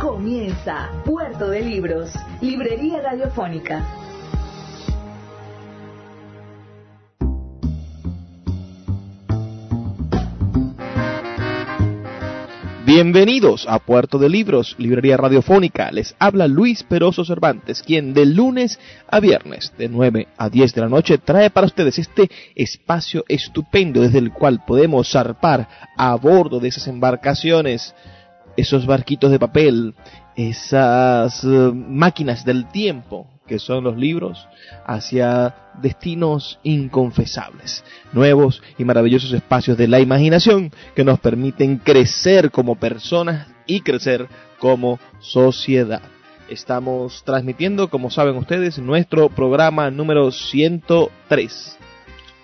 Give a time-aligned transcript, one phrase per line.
[0.00, 2.10] Comienza Puerto de Libros,
[2.40, 3.86] Librería Radiofónica.
[12.86, 15.92] Bienvenidos a Puerto de Libros, Librería Radiofónica.
[15.92, 20.80] Les habla Luis Peroso Cervantes, quien de lunes a viernes, de 9 a 10 de
[20.80, 26.58] la noche, trae para ustedes este espacio estupendo desde el cual podemos zarpar a bordo
[26.58, 27.94] de esas embarcaciones
[28.60, 29.94] esos barquitos de papel,
[30.36, 34.46] esas eh, máquinas del tiempo que son los libros,
[34.86, 42.76] hacia destinos inconfesables, nuevos y maravillosos espacios de la imaginación que nos permiten crecer como
[42.76, 44.28] personas y crecer
[44.60, 46.02] como sociedad.
[46.48, 51.76] Estamos transmitiendo, como saben ustedes, nuestro programa número 103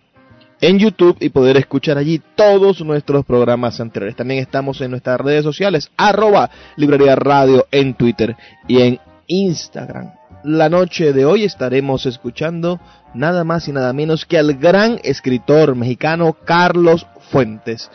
[0.60, 4.16] en YouTube y poder escuchar allí todos nuestros programas anteriores.
[4.16, 8.36] También estamos en nuestras redes sociales, arroba librería radio en Twitter
[8.68, 10.12] y en Instagram.
[10.44, 12.78] La noche de hoy estaremos escuchando
[13.14, 17.90] nada más y nada menos que al gran escritor mexicano Carlos Fuentes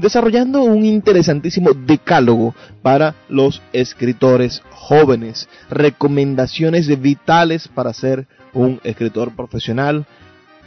[0.00, 10.06] desarrollando un interesantísimo decálogo para los escritores jóvenes, recomendaciones vitales para ser un escritor profesional,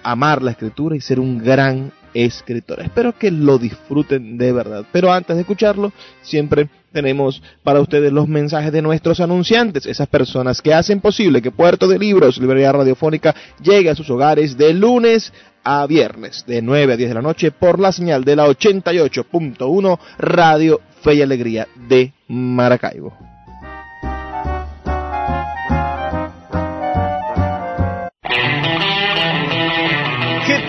[0.04, 2.82] amar la escritura y ser un gran escritor.
[2.82, 4.86] Espero que lo disfruten de verdad.
[4.92, 5.92] Pero antes de escucharlo,
[6.22, 11.52] siempre tenemos para ustedes los mensajes de nuestros anunciantes, esas personas que hacen posible que
[11.52, 15.32] Puerto de Libros, Librería Radiofónica, llegue a sus hogares de lunes
[15.64, 20.00] a viernes de 9 a 10 de la noche por la señal de la 88.1
[20.18, 23.29] Radio Fe y Alegría de Maracaibo.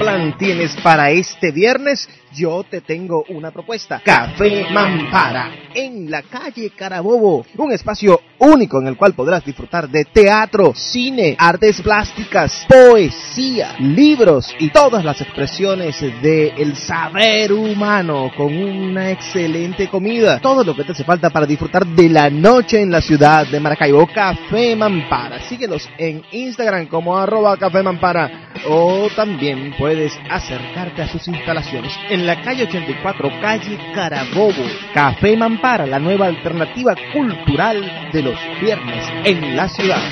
[0.00, 2.08] Plan tienes para este viernes?
[2.32, 4.00] yo te tengo una propuesta.
[4.04, 7.44] Café Mampara, en la calle Carabobo.
[7.56, 14.54] Un espacio único en el cual podrás disfrutar de teatro, cine, artes plásticas, poesía, libros
[14.58, 20.40] y todas las expresiones del saber humano con una excelente comida.
[20.40, 23.60] Todo lo que te hace falta para disfrutar de la noche en la ciudad de
[23.60, 24.06] Maracaibo.
[24.06, 25.40] Café Mampara.
[25.48, 32.26] Síguelos en Instagram como arroba Café Mampara o también puedes acercarte a sus instalaciones en
[32.26, 34.64] la calle 84, calle Carabobo.
[34.92, 40.02] Café Mampara, la nueva alternativa cultural de los viernes en la ciudad.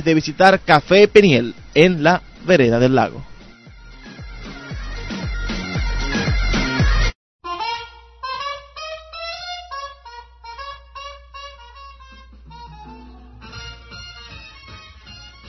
[0.00, 3.31] de visitar Café Peniel en la vereda del lago.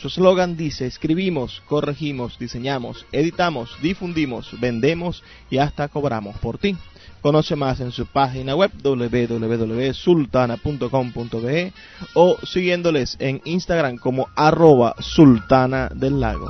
[0.00, 6.74] su eslogan dice, escribimos, corregimos, diseñamos, editamos, difundimos, vendemos y hasta cobramos por ti.
[7.20, 11.74] Conoce más en su página web www.sultana.com.be
[12.14, 16.48] o siguiéndoles en Instagram como arroba sultana del lago.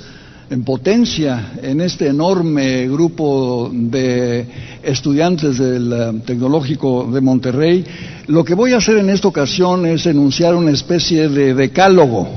[0.49, 4.45] en potencia en este enorme grupo de
[4.81, 7.85] estudiantes del Tecnológico de Monterrey,
[8.27, 12.27] lo que voy a hacer en esta ocasión es enunciar una especie de decálogo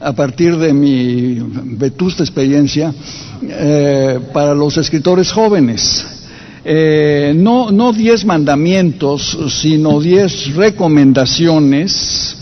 [0.00, 1.38] a partir de mi
[1.78, 2.92] vetusta experiencia
[4.32, 6.04] para los escritores jóvenes.
[6.64, 12.38] Eh, no, diez mandamientos, sino diez recomendaciones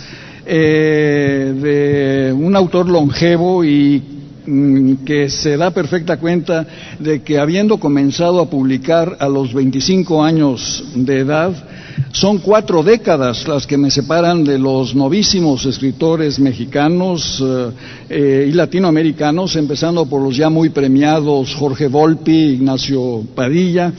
[0.47, 4.14] eh, de un autor longevo y
[5.07, 6.67] que se da perfecta cuenta
[6.99, 11.53] de que habiendo comenzado a publicar a los 25 años de edad,
[12.13, 17.43] son cuatro décadas las que me separan de los novísimos escritores mexicanos
[18.09, 23.93] eh, y latinoamericanos, empezando por los ya muy premiados Jorge Volpi, Ignacio Padilla,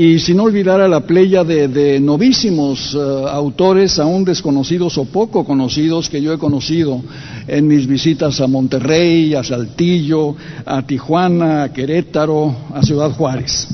[0.00, 2.98] y sin olvidar a la playa de, novísimos eh,
[3.32, 7.02] autores, aún desconocidos o poco conocidos, que yo he conocido
[7.48, 13.66] en mis visitas a Monterrey, a Saltillo, a Tijuana, a Querétaro, a Ciudad Juárez.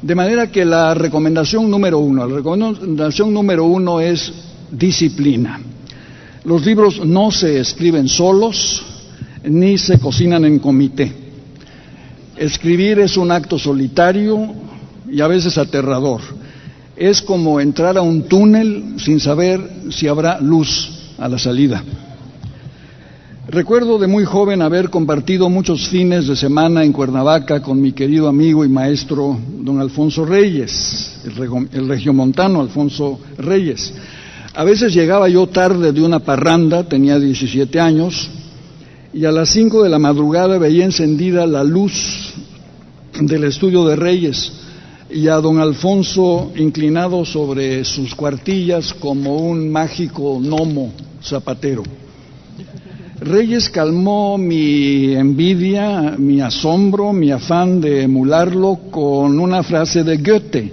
[0.00, 4.32] De manera que la recomendación número uno, la recomendación número uno es
[4.70, 5.60] disciplina.
[6.44, 8.82] Los libros no se escriben solos
[9.44, 11.12] ni se cocinan en comité.
[12.38, 14.66] Escribir es un acto solitario
[15.10, 16.20] y a veces aterrador.
[16.96, 19.60] Es como entrar a un túnel sin saber
[19.90, 21.82] si habrá luz a la salida.
[23.50, 28.28] Recuerdo de muy joven haber compartido muchos fines de semana en Cuernavaca con mi querido
[28.28, 33.94] amigo y maestro don Alfonso Reyes, el, regiomontano Alfonso Reyes.
[34.54, 38.28] A veces llegaba yo tarde de una parranda, tenía 17 años,
[39.14, 42.34] y a las 5 de la madrugada veía encendida la luz
[43.18, 44.52] del estudio de Reyes
[45.10, 51.82] y a don Alfonso inclinado sobre sus cuartillas como un mágico gnomo zapatero.
[53.20, 60.72] Reyes calmó mi envidia, mi asombro, mi afán de emularlo con una frase de Goethe,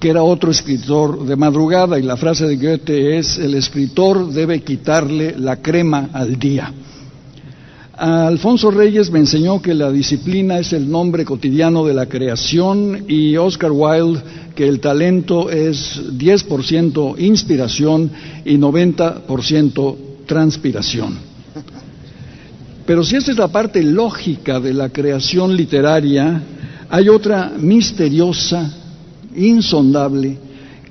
[0.00, 4.62] que era otro escritor de madrugada, y la frase de Goethe es, el escritor debe
[4.62, 6.72] quitarle la crema al día.
[7.96, 13.36] Alfonso Reyes me enseñó que la disciplina es el nombre cotidiano de la creación y
[13.36, 14.20] Oscar Wilde
[14.54, 18.10] que el talento es 10% inspiración
[18.44, 21.16] y 90% transpiración.
[22.84, 26.42] Pero si esta es la parte lógica de la creación literaria,
[26.90, 28.72] hay otra misteriosa,
[29.34, 30.38] insondable,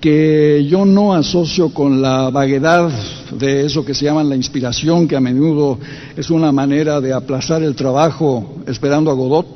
[0.01, 2.91] que yo no asocio con la vaguedad
[3.31, 5.79] de eso que se llama la inspiración, que a menudo
[6.15, 9.47] es una manera de aplazar el trabajo esperando a Godot.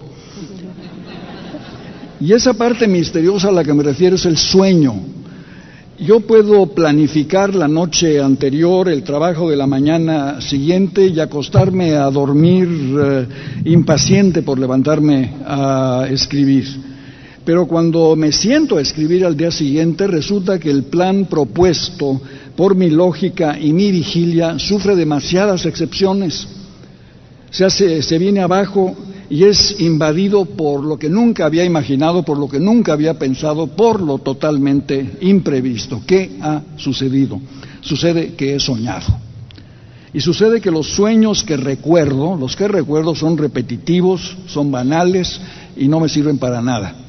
[2.22, 4.96] Y esa parte misteriosa a la que me refiero es el sueño,
[6.00, 12.10] yo puedo planificar la noche anterior el trabajo de la mañana siguiente y acostarme a
[12.10, 13.28] dormir eh,
[13.66, 16.89] impaciente por levantarme a escribir.
[17.50, 22.22] Pero cuando me siento a escribir al día siguiente, resulta que el plan propuesto
[22.56, 26.48] por mi lógica y mi vigilia sufre demasiadas excepciones.
[27.50, 28.96] Se, se viene abajo
[29.32, 33.66] y es invadido por lo que nunca había imaginado, por lo que nunca había pensado,
[33.66, 36.04] por lo totalmente imprevisto.
[36.06, 37.42] ¿Qué ha sucedido?
[37.82, 39.08] Sucede que he soñado.
[40.14, 45.42] Y sucede que los sueños que recuerdo, los que recuerdo son repetitivos, son banales
[45.76, 47.09] y no me sirven para nada.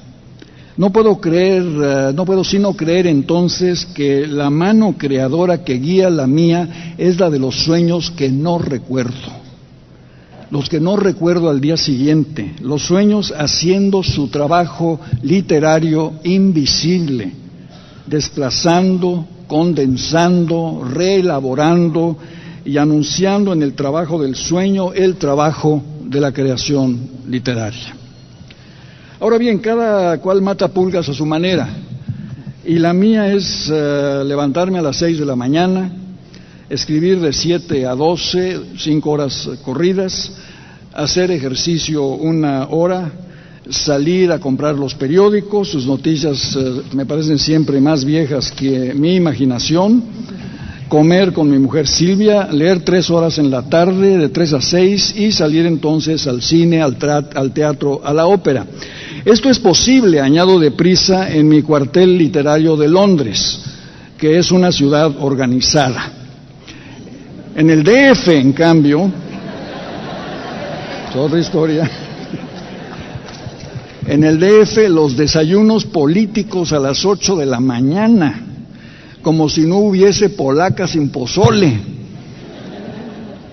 [0.80, 6.08] No puedo creer, eh, no puedo sino creer entonces que la mano creadora que guía
[6.08, 9.30] la mía es la de los sueños que no recuerdo.
[10.50, 17.30] Los que no recuerdo al día siguiente, los sueños haciendo su trabajo literario invisible,
[18.06, 22.16] desplazando, condensando, reelaborando
[22.64, 28.00] y anunciando en el trabajo del sueño el trabajo de la creación literaria.
[29.21, 31.69] Ahora bien, cada cual mata pulgas a su manera
[32.65, 35.93] y la mía es eh, levantarme a las seis de la mañana,
[36.71, 40.33] escribir de 7 a 12, cinco horas corridas,
[40.95, 43.12] hacer ejercicio una hora,
[43.69, 49.17] salir a comprar los periódicos, sus noticias eh, me parecen siempre más viejas que mi
[49.17, 50.03] imaginación,
[50.89, 55.15] comer con mi mujer Silvia, leer tres horas en la tarde, de tres a seis,
[55.15, 56.97] y salir entonces al cine, al,
[57.35, 58.67] al teatro, a la ópera.
[59.25, 63.61] Esto es posible, añado deprisa, en mi cuartel literario de Londres,
[64.17, 66.11] que es una ciudad organizada.
[67.55, 69.12] En el DF, en cambio,
[71.11, 71.91] es otra historia.
[74.07, 78.41] En el DF los desayunos políticos a las 8 de la mañana,
[79.21, 81.79] como si no hubiese polaca sin pozole.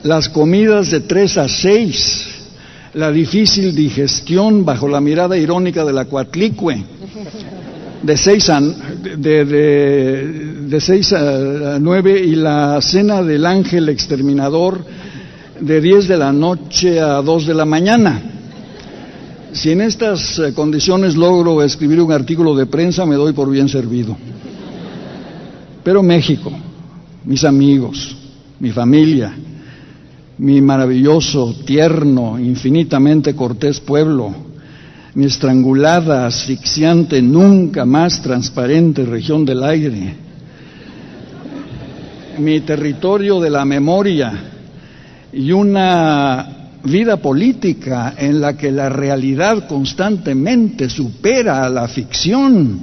[0.04, 2.37] Las comidas de 3 a 6,
[2.98, 6.84] la difícil digestión bajo la mirada irónica de la cuatlicue
[8.02, 14.84] de 6 a, de, de, seis a 9 y la cena del ángel exterminador
[15.60, 18.20] de 10 de la noche a 2 de la mañana.
[19.52, 23.70] Si en estas eh, condiciones logro escribir un artículo de prensa, me doy por bien
[23.70, 24.18] servido.
[25.84, 26.52] Pero México,
[27.26, 28.16] mis amigos,
[28.60, 29.34] mi familia,
[30.40, 34.34] mi maravilloso, tierno, infinitamente cortés pueblo,
[35.16, 40.16] mi estrangulada, asfixiante, nunca más transparente región del aire,
[42.38, 44.32] mi territorio de la memoria
[45.34, 52.80] y una vida política en la que la realidad constantemente supera a la ficción.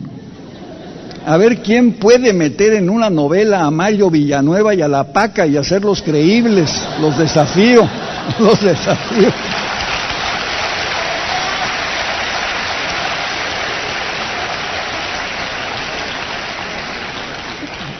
[1.27, 5.47] A ver quién puede meter en una novela a Mayo Villanueva y a La Paca
[5.47, 6.71] y hacerlos creíbles.
[7.01, 7.89] Los desafío,
[8.39, 9.33] los desafío.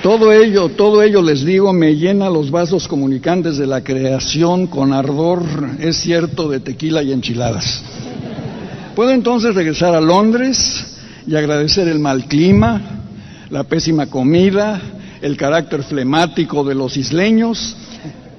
[0.03, 4.93] Todo ello, todo ello les digo, me llena los vasos comunicantes de la creación con
[4.93, 5.43] ardor,
[5.81, 7.83] es cierto, de tequila y enchiladas.
[8.95, 13.04] Puedo entonces regresar a Londres y agradecer el mal clima,
[13.55, 14.83] la pésima comida,
[15.23, 17.77] el carácter flemático de los isleños,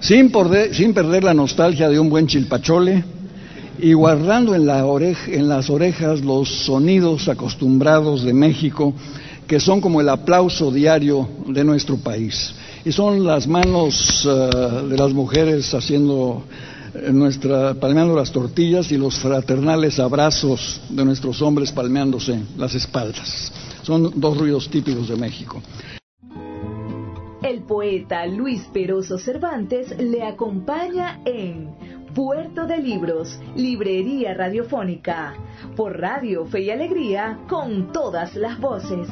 [0.02, 0.30] sin,
[0.74, 3.02] sin perder la nostalgia de un buen chilpachole
[3.80, 4.86] y guardando en, la
[5.28, 8.94] en las orejas los sonidos acostumbrados de México
[9.48, 12.54] que son como el aplauso diario de nuestro país.
[12.84, 14.50] Y son las manos eh,
[14.90, 16.44] de las mujeres haciendo
[16.94, 23.54] eh, nuestra, palmeando las tortillas y los fraternales abrazos de nuestros hombres palmeándose las espaldas.
[23.86, 25.62] Son dos ruidos típicos de México.
[27.44, 31.70] El poeta Luis Peroso Cervantes le acompaña en
[32.16, 35.36] Puerto de Libros, Librería Radiofónica,
[35.76, 39.08] por Radio Fe y Alegría, con todas las voces.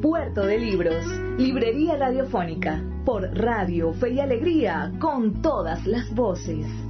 [0.00, 1.04] Puerto de Libros,
[1.38, 6.83] Librería Radiofónica, por Radio Fe y Alegría, con todas las voces.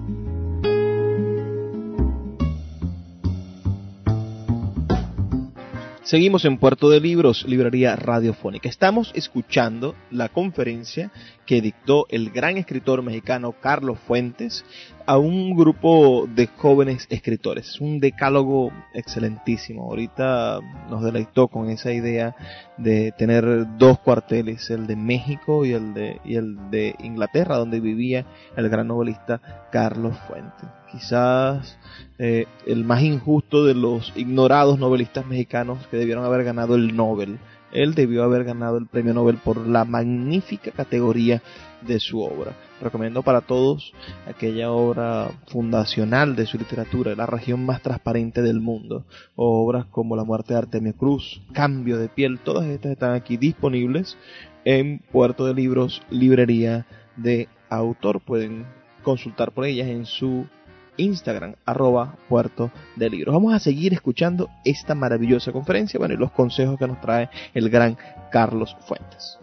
[6.04, 8.68] Seguimos en Puerto de Libros, Librería Radiofónica.
[8.68, 11.10] Estamos escuchando la conferencia
[11.46, 14.66] que dictó el gran escritor mexicano Carlos Fuentes
[15.06, 17.68] a un grupo de jóvenes escritores.
[17.68, 19.84] Es un decálogo excelentísimo.
[19.84, 22.34] Ahorita nos deleitó con esa idea
[22.78, 27.80] de tener dos cuarteles, el de México y el de, y el de Inglaterra, donde
[27.80, 28.24] vivía
[28.56, 31.76] el gran novelista Carlos Fuentes quizás
[32.18, 37.40] eh, el más injusto de los ignorados novelistas mexicanos que debieron haber ganado el Nobel
[37.74, 41.42] él debió haber ganado el premio Nobel por la magnífica categoría
[41.82, 42.56] de su obra.
[42.80, 43.92] Recomiendo para todos
[44.26, 49.04] aquella obra fundacional de su literatura, La región más transparente del mundo,
[49.36, 54.16] obras como La muerte de Artemio Cruz, Cambio de piel, todas estas están aquí disponibles
[54.64, 58.20] en Puerto de Libros, librería de autor.
[58.20, 58.66] Pueden
[59.02, 60.46] consultar por ellas en su
[60.96, 63.34] Instagram, arroba puerto de libros.
[63.34, 67.70] Vamos a seguir escuchando esta maravillosa conferencia, bueno, y los consejos que nos trae el
[67.70, 67.96] gran
[68.30, 69.38] Carlos Fuentes.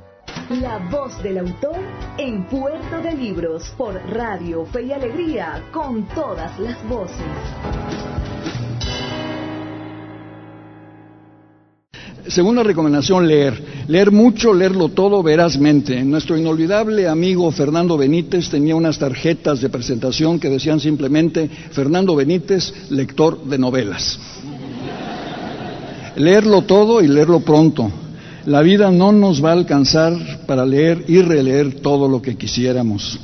[0.62, 1.78] La voz del autor
[2.18, 8.21] en Puerto de Libros por Radio Fe y Alegría con todas las voces.
[12.28, 13.62] Segunda recomendación, leer.
[13.88, 16.04] Leer mucho, leerlo todo verazmente.
[16.04, 22.92] Nuestro inolvidable amigo Fernando Benítez tenía unas tarjetas de presentación que decían simplemente Fernando Benítez,
[22.92, 24.20] lector de novelas.
[26.16, 27.92] Leerlo todo y leerlo pronto.
[28.46, 30.14] La vida no nos va a alcanzar
[30.46, 33.20] para leer y releer todo lo que quisiéramos.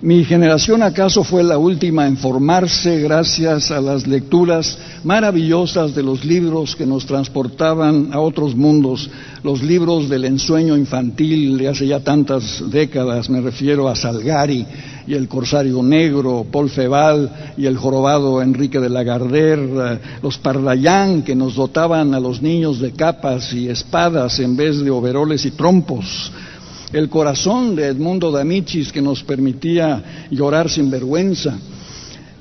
[0.00, 6.24] Mi generación acaso fue la última en formarse gracias a las lecturas maravillosas de los
[6.24, 9.10] libros que nos transportaban a otros mundos,
[9.42, 14.64] los libros del ensueño infantil de hace ya tantas décadas, me refiero a Salgari
[15.04, 21.34] y el Corsario Negro, Paul Feval y el jorobado Enrique de Lagardère, los Pardayán que
[21.34, 26.30] nos dotaban a los niños de capas y espadas en vez de overoles y trompos,
[26.92, 31.58] el corazón de Edmundo D'Amicis que nos permitía llorar sin vergüenza.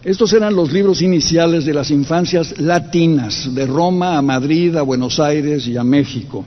[0.03, 5.19] Estos eran los libros iniciales de las infancias latinas, de Roma a Madrid, a Buenos
[5.19, 6.45] Aires y a México.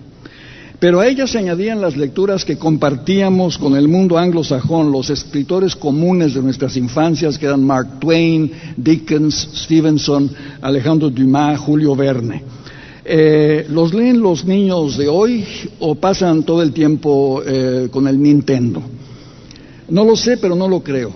[0.78, 5.76] Pero a ellas se añadían las lecturas que compartíamos con el mundo anglosajón, los escritores
[5.76, 10.30] comunes de nuestras infancias, que eran Mark Twain, Dickens, Stevenson,
[10.62, 12.59] Alejandro Dumas, Julio Verne.
[13.12, 15.44] Eh, ¿Los leen los niños de hoy
[15.80, 18.80] o pasan todo el tiempo eh, con el Nintendo?
[19.88, 21.10] No lo sé, pero no lo creo.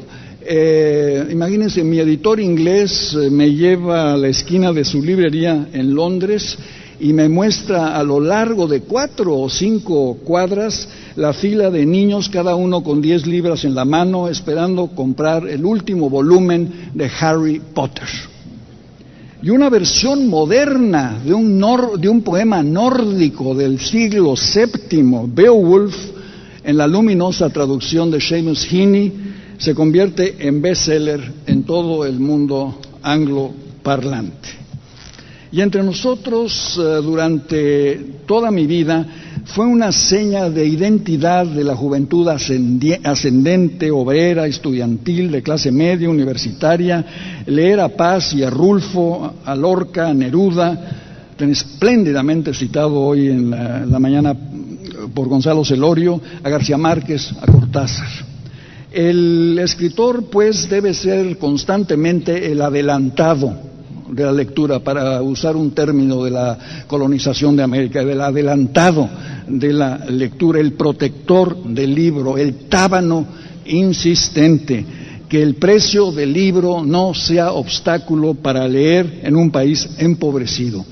[0.44, 6.58] Eh, imagínense, mi editor inglés me lleva a la esquina de su librería en Londres
[6.98, 12.28] y me muestra a lo largo de cuatro o cinco cuadras la fila de niños,
[12.28, 17.62] cada uno con diez libras en la mano, esperando comprar el último volumen de Harry
[17.72, 18.08] Potter
[19.44, 21.60] y una versión moderna de un,
[22.00, 25.94] de un poema nórdico del siglo VII, Beowulf,
[26.64, 29.12] en la luminosa traducción de Seamus Heaney,
[29.58, 34.48] se convierte en bestseller en todo el mundo angloparlante.
[35.52, 39.06] Y entre nosotros, eh, durante toda mi vida,
[39.44, 47.04] fue una seña de identidad de la juventud ascendente, obrera, estudiantil, de clase media, universitaria,
[47.46, 53.50] leer a Paz y a Rulfo, a Lorca, a Neruda, tan espléndidamente citado hoy en
[53.50, 54.34] la, mañana
[55.14, 58.08] por Gonzalo Celorio, a García Márquez, a Cortázar.
[58.92, 63.73] El escritor, pues, debe ser constantemente el adelantado
[64.08, 69.08] de la lectura, para usar un término de la colonización de América, del adelantado
[69.46, 73.26] de la lectura, el protector del libro, el tábano
[73.66, 74.84] insistente,
[75.28, 80.84] que el precio del libro no sea obstáculo para leer en un país empobrecido.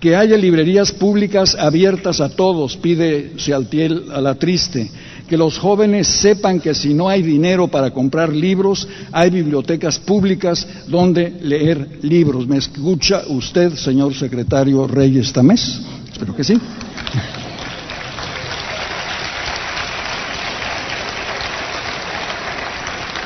[0.00, 4.90] Que haya librerías públicas abiertas a todos, pide Sealtiel a la triste
[5.28, 10.66] que los jóvenes sepan que si no hay dinero para comprar libros, hay bibliotecas públicas
[10.86, 12.46] donde leer libros.
[12.46, 15.80] ¿Me escucha usted, señor secretario Reyes Tamés?
[16.12, 16.60] Espero que sí.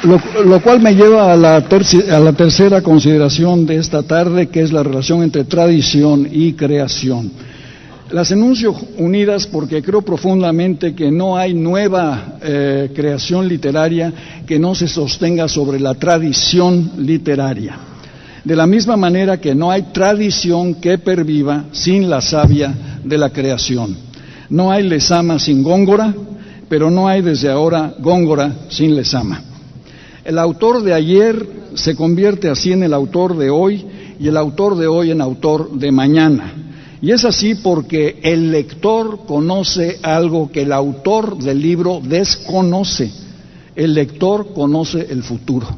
[0.05, 4.73] Lo, cual me lleva a la, a la tercera consideración de esta tarde, que es
[4.73, 7.33] la relación entre tradición y creación.
[8.11, 14.13] Las enuncio unidas porque creo profundamente que no hay nueva eh, creación literaria
[14.47, 17.79] que no se sostenga sobre la tradición literaria.
[18.45, 23.29] De la misma manera que no hay tradición que perviva sin la savia de la
[23.29, 23.95] creación.
[24.49, 26.15] No hay lesama sin góngora,
[26.67, 29.43] pero no hay desde ahora góngora sin lesama.
[30.25, 33.85] El autor de ayer se convierte así en el autor de hoy
[34.19, 36.68] y el autor de hoy en autor de mañana.
[37.01, 43.11] Y es así porque el lector conoce algo que el autor del libro desconoce.
[43.77, 45.69] El lector conoce el futuro.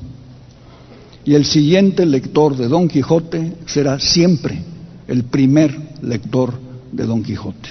[1.24, 4.62] Y el siguiente lector de Don Quijote será siempre
[5.06, 6.54] el primer lector
[6.90, 7.68] de Don Quijote.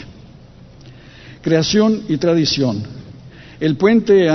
[1.42, 2.84] Creación y tradición.
[3.60, 4.28] El puente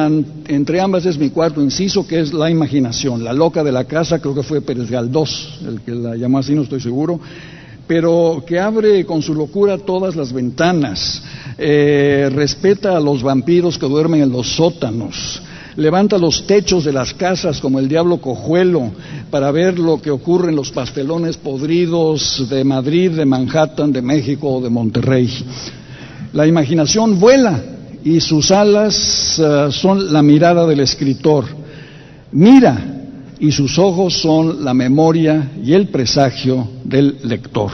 [0.48, 3.22] entre ambas es mi cuarto inciso, que es la imaginación.
[3.22, 6.54] La loca de la casa, creo que fue Pérez Galdós el que la llamó así,
[6.54, 7.20] no estoy seguro
[7.86, 11.22] pero que abre con su locura todas las ventanas,
[11.58, 15.42] eh, respeta a los vampiros que duermen en los sótanos,
[15.76, 18.90] levanta los techos de las casas como el diablo cojuelo
[19.30, 24.48] para ver lo que ocurre en los pastelones podridos de Madrid, de Manhattan, de México
[24.48, 25.28] o de Monterrey.
[26.32, 27.62] La imaginación vuela
[28.02, 31.44] y sus alas eh, son la mirada del escritor.
[32.32, 32.92] Mira
[33.38, 37.72] y sus ojos son la memoria y el presagio del lector.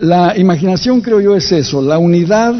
[0.00, 2.54] La imaginación, creo yo, es eso, la unidad,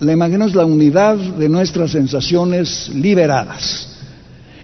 [0.00, 3.88] la imaginación es la unidad de nuestras sensaciones liberadas.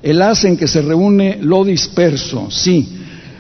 [0.02, 2.88] El haz en que se reúne lo disperso, sí,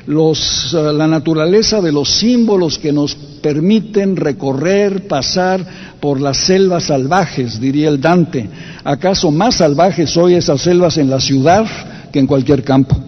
[0.06, 5.64] los, eh, la naturaleza de los símbolos que nos permiten recorrer, pasar
[6.00, 8.48] por las selvas salvajes, diría el Dante.
[8.82, 11.66] ¿Acaso más salvajes hoy esas selvas en la ciudad
[12.10, 13.07] que en cualquier campo?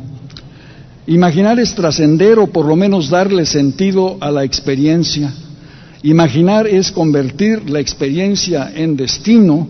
[1.11, 5.33] Imaginar es trascender o por lo menos darle sentido a la experiencia.
[6.05, 9.67] Imaginar es convertir la experiencia en destino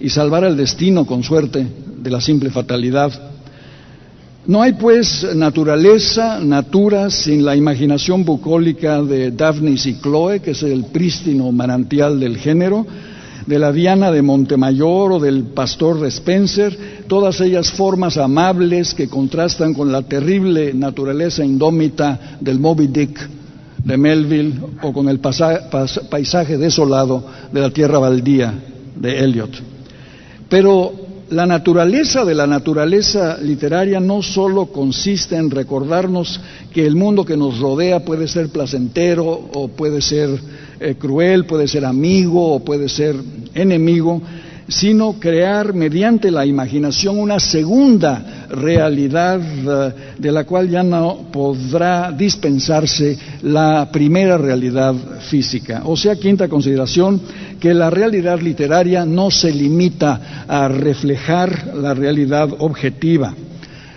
[0.00, 1.64] y salvar al destino con suerte
[2.02, 3.12] de la simple fatalidad.
[4.48, 10.62] No hay pues naturaleza, natura, sin la imaginación bucólica de Daphnis y Chloe, que es
[10.64, 12.84] el prístino manantial del género,
[13.46, 19.08] de la Diana de Montemayor o del pastor de Spencer, todas ellas formas amables que
[19.08, 23.28] contrastan con la terrible naturaleza indómita del Moby Dick
[23.84, 28.54] de Melville o con el paisaje desolado de la tierra baldía
[28.96, 29.50] de Eliot.
[30.48, 36.40] Pero la naturaleza de la naturaleza literaria no solo consiste en recordarnos
[36.72, 40.30] que el mundo que nos rodea puede ser placentero o puede ser
[40.80, 43.16] eh, cruel, puede ser amigo o puede ser
[43.54, 44.20] enemigo,
[44.68, 52.12] sino crear mediante la imaginación una segunda realidad eh, de la cual ya no podrá
[52.12, 54.94] dispensarse la primera realidad
[55.28, 55.82] física.
[55.84, 57.20] O sea, quinta consideración,
[57.60, 63.34] que la realidad literaria no se limita a reflejar la realidad objetiva.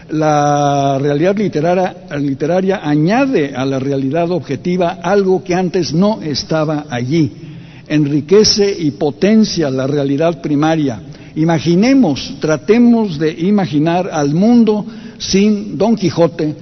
[0.10, 7.47] La realidad literaria, literaria añade a la realidad objetiva algo que antes no estaba allí
[7.88, 11.02] enriquece y potencia la realidad primaria.
[11.36, 14.86] Imaginemos, tratemos de imaginar al mundo
[15.18, 16.56] sin Don Quijote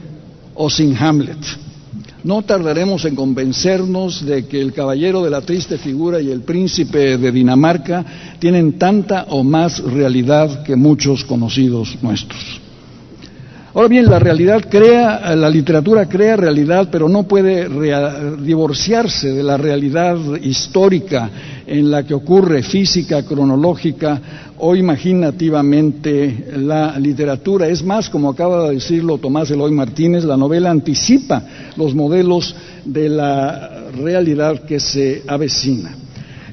[0.54, 1.38] o sin Hamlet.
[2.24, 7.18] No tardaremos en convencernos de que el caballero de la triste figura y el príncipe
[7.18, 8.04] de Dinamarca
[8.40, 12.65] tienen tanta o más realidad que muchos conocidos nuestros.
[13.76, 17.68] Ahora bien, la realidad crea, la literatura crea realidad, pero no puede
[18.38, 21.30] divorciarse de la realidad histórica
[21.68, 24.22] en la que ocurre física, cronológica
[24.60, 27.68] o imaginativamente la literatura.
[27.68, 31.44] Es más, como acaba de decirlo Tomás Eloy Martínez, la novela anticipa
[31.76, 36.05] los modelos de la realidad que se avecina.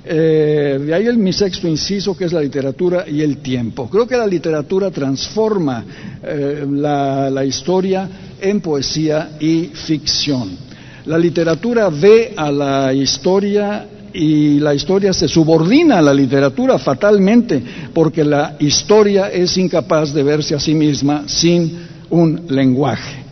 [0.05, 3.88] Eh, de ahí el, mi sexto inciso, que es la literatura y el tiempo.
[3.88, 5.85] Creo que la literatura transforma
[6.23, 8.09] eh, la, historia
[8.41, 10.57] en poesía y ficción.
[11.07, 17.62] La literatura ve a la historia y la historia se subordina a la literatura fatalmente
[17.95, 23.23] porque la historia es incapaz de verse a sí misma sin un lenguaje.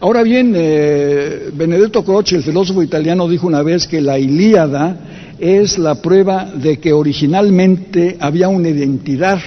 [0.00, 5.76] Ahora bien, eh, Benedetto Croce, el filósofo italiano, dijo una vez que la Ilíada es
[5.76, 9.38] la prueba de que originalmente había una identidad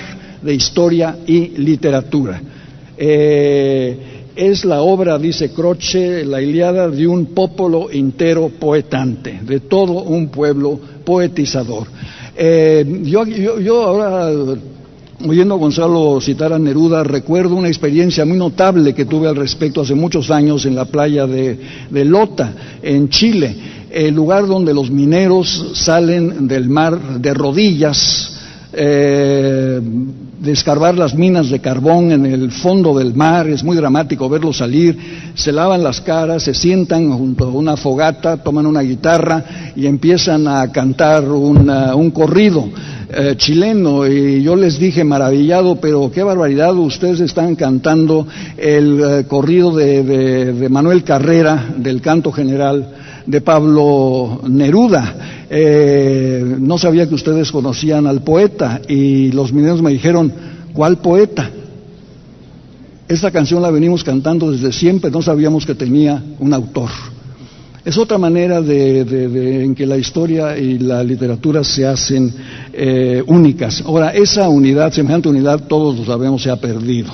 [0.43, 2.39] de historia y literatura.
[2.95, 3.97] Eh,
[4.35, 10.27] es la obra, dice Croce, la Iliada de un popolo entero poetante, de todo un
[10.27, 11.87] pueblo poetizador.
[12.37, 14.29] Eh, yo, ahora,
[15.27, 19.81] oyendo a Gonzalo citar a Neruda, recuerdo una experiencia muy notable que tuve al respecto
[19.81, 25.71] hace muchos años en la playa de Lota, en Chile el lugar donde los mineros
[25.73, 28.33] salen del mar de rodillas,
[28.73, 29.81] eh,
[30.95, 34.97] las minas de carbón en el fondo del mar, es muy dramático verlos salir,
[35.33, 40.47] se lavan las caras, se sientan junto a una fogata, toman una guitarra y empiezan
[40.47, 42.69] a cantar un corrido.
[43.09, 49.23] Eh, chileno y yo les dije maravillado, pero qué barbaridad, ustedes están cantando el eh,
[49.29, 52.85] corrido de Manuel Carrera del canto general
[53.27, 55.45] de Pablo Neruda.
[55.49, 60.33] Eh, no sabía que ustedes conocían al poeta y los mineros me dijeron,
[60.73, 61.51] ¿cuál poeta?
[63.07, 66.89] Esta canción la venimos cantando desde siempre, no sabíamos que tenía un autor.
[67.85, 72.33] Es otra manera de, en que la historia y la literatura se hacen
[72.73, 73.81] eh, únicas.
[73.85, 77.11] Ahora, esa unidad, semejante unidad, todos lo sabemos, se ha perdido.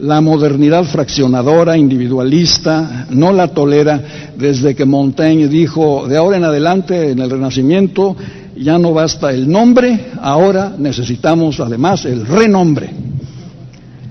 [0.00, 7.10] La modernidad fraccionadora, individualista, no la tolera desde que Montaigne dijo, de ahora en adelante,
[7.10, 8.14] en el Renacimiento,
[8.56, 12.90] ya no basta el nombre, ahora necesitamos además el renombre.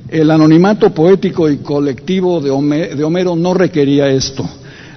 [0.10, 4.46] El anonimato poético y colectivo de Homero no requería esto,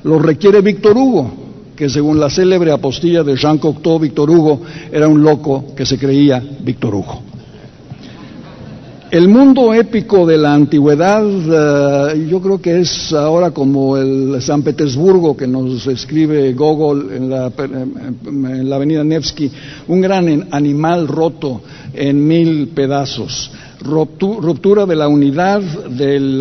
[0.02, 1.32] lo requiere Víctor Hugo,
[1.76, 5.98] que según la célebre apostilla de Jean Cocteau, Víctor Hugo era un loco que se
[5.98, 7.29] creía Víctor Hugo.
[9.10, 14.62] El mundo épico de la antigüedad, eh, yo creo que es ahora como el San
[14.62, 19.50] Petersburgo que nos escribe Gogol en la, en la avenida Nevsky,
[19.88, 21.60] un gran animal roto
[21.92, 23.50] en mil pedazos
[23.82, 26.38] ruptura de la unidad del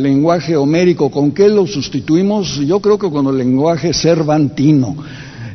[0.00, 1.10] lenguaje homérico.
[1.10, 2.56] ¿Con qué lo sustituimos?
[2.60, 4.96] Yo creo que con el lenguaje cervantino.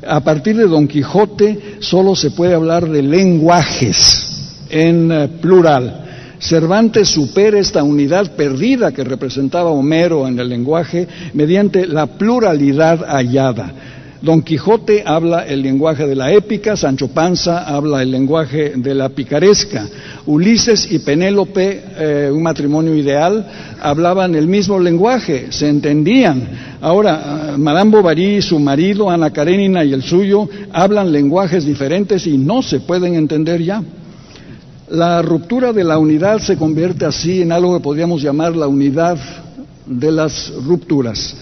[0.06, 4.28] A partir de Don Quijote solo se puede hablar de lenguajes
[4.70, 6.03] en eh, plural.
[6.43, 13.71] Cervantes supera esta unidad perdida que representaba Homero en el lenguaje mediante la pluralidad hallada.
[14.21, 19.08] Don Quijote habla el lenguaje de la épica, Sancho Panza habla el lenguaje de la
[19.08, 19.88] picaresca.
[20.25, 23.47] Ulises y Penélope, eh, un matrimonio ideal,
[23.82, 26.45] hablaban el mismo lenguaje, se entendían.
[26.82, 32.62] Ahora, Madame Bovary, su marido, Ana Karenina y el suyo, hablan lenguajes diferentes y no
[32.62, 33.82] se pueden entender ya.
[34.93, 39.17] La ruptura de la unidad se convierte así en algo que podríamos llamar la unidad
[39.88, 41.36] de las rupturas.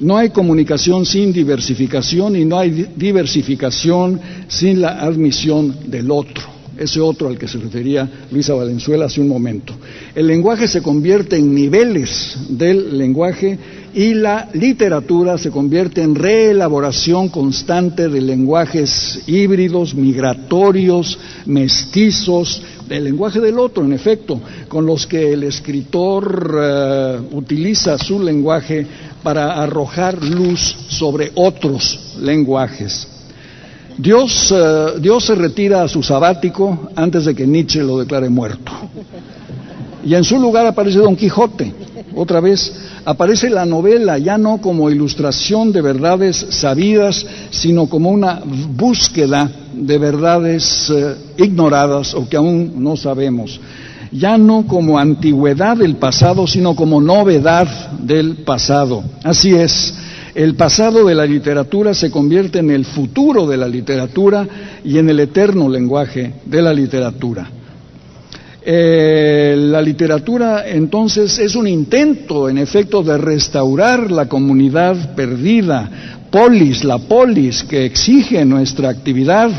[0.00, 6.44] No hay comunicación sin diversificación y no hay diversificación sin la admisión del otro,
[6.76, 9.72] ese otro al que se refería Luisa Valenzuela hace un momento.
[10.14, 13.58] El lenguaje se convierte en niveles del lenguaje
[13.94, 23.40] y la literatura se convierte en reelaboración constante de lenguajes híbridos, migratorios, mestizos, del lenguaje
[23.40, 28.84] del otro, en efecto, con los que el escritor eh, utiliza su lenguaje
[29.22, 33.06] para arrojar luz sobre otros lenguajes.
[33.96, 38.72] Dios, eh, Dios se retira a su sabático antes de que Nietzsche lo declare muerto.
[40.04, 41.72] Y en su lugar aparece Don Quijote.
[42.20, 42.70] Otra vez
[43.06, 49.96] aparece la novela ya no como ilustración de verdades sabidas, sino como una búsqueda de
[49.96, 53.58] verdades eh, ignoradas o que aún no sabemos
[54.12, 57.68] ya no como antigüedad del pasado, sino como novedad
[58.00, 59.02] del pasado.
[59.22, 59.94] Así es,
[60.34, 64.46] el pasado de la literatura se convierte en el futuro de la literatura
[64.84, 67.48] y en el eterno lenguaje de la literatura.
[68.72, 75.90] Eh, la literatura entonces es un intento, en efecto, de restaurar la comunidad perdida,
[76.30, 79.50] polis, la polis que exige nuestra actividad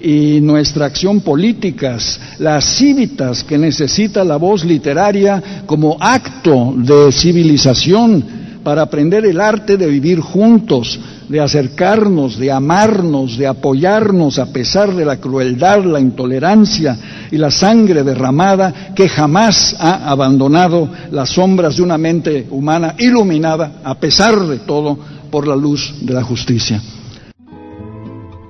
[0.00, 8.45] y nuestra acción políticas, las cívitas que necesita la voz literaria como acto de civilización
[8.66, 10.98] para aprender el arte de vivir juntos,
[11.28, 16.98] de acercarnos, de amarnos, de apoyarnos a pesar de la crueldad, la intolerancia
[17.30, 23.82] y la sangre derramada que jamás ha abandonado las sombras de una mente humana iluminada,
[23.84, 24.98] a pesar de todo,
[25.30, 26.82] por la luz de la justicia.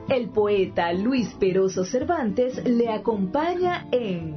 [0.08, 4.36] El poeta Luis Peroso Cervantes le acompaña en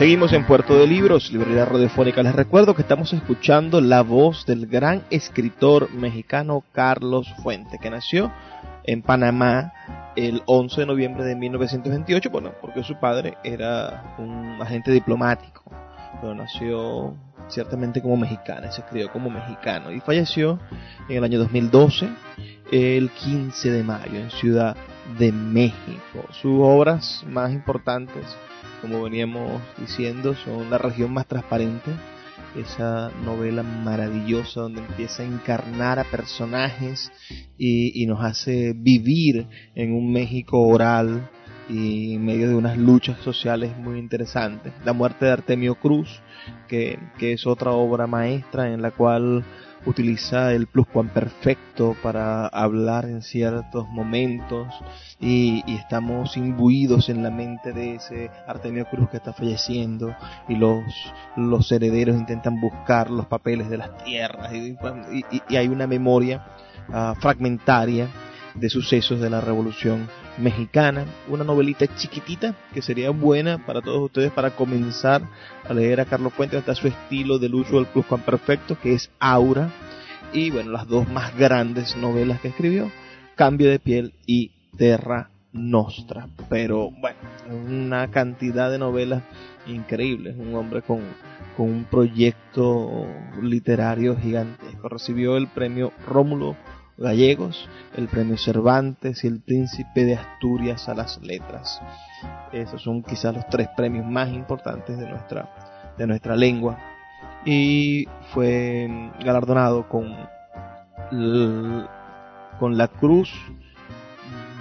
[0.00, 2.22] Seguimos en Puerto de Libros, librería radiofónica.
[2.22, 8.32] Les recuerdo que estamos escuchando la voz del gran escritor mexicano Carlos Fuente, que nació
[8.84, 9.74] en Panamá
[10.16, 15.64] el 11 de noviembre de 1928, bueno, porque su padre era un agente diplomático,
[16.22, 17.14] pero nació
[17.48, 20.58] ciertamente como mexicano, se crió como mexicano y falleció
[21.10, 22.08] en el año 2012,
[22.72, 24.74] el 15 de mayo, en Ciudad
[25.18, 26.24] de México.
[26.30, 28.24] Sus obras más importantes
[28.80, 31.90] como veníamos diciendo, son la región más transparente.
[32.56, 37.12] Esa novela maravillosa donde empieza a encarnar a personajes
[37.56, 41.30] y, nos hace vivir en un México oral
[41.68, 44.72] y en medio de unas luchas sociales muy interesantes.
[44.84, 46.20] La muerte de Artemio Cruz,
[46.66, 49.44] que, que es otra obra maestra en la cual
[49.86, 54.68] utiliza el pluscuamperfecto para hablar en ciertos momentos
[55.18, 60.14] y, estamos imbuidos en la mente de ese Artemio Cruz que está falleciendo
[60.48, 60.84] y los,
[61.36, 64.76] los herederos intentan buscar los papeles de las tierras y,
[65.56, 66.46] hay una memoria
[66.92, 68.08] ah, fragmentaria
[68.54, 70.08] de sucesos de la Revolución
[70.40, 75.22] Mexicana, una novelita chiquitita que sería buena para todos ustedes para comenzar
[75.68, 79.70] a leer a Carlos Fuentes hasta su estilo del uso del pluscuamperfecto que es Aura
[80.32, 82.90] y bueno, las dos más grandes novelas que escribió,
[83.34, 86.28] Cambio de piel y Terra Nostra.
[86.48, 87.18] Pero bueno,
[87.66, 89.22] una cantidad de novelas
[89.66, 91.00] increíbles, un hombre con,
[91.56, 93.06] con un proyecto
[93.42, 94.88] literario gigantesco.
[94.88, 96.56] Recibió el premio Rómulo
[97.00, 101.80] Gallegos, el premio Cervantes y el Príncipe de Asturias a las letras.
[102.52, 106.78] Esos son quizás los tres premios más importantes de nuestra, de nuestra lengua.
[107.46, 108.86] Y fue
[109.24, 110.14] galardonado con,
[112.58, 113.32] con la cruz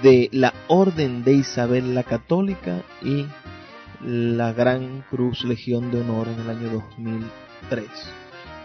[0.02, 3.26] de la Orden de Isabel la Católica y
[4.02, 7.86] la Gran Cruz Legión de Honor en el año 2003.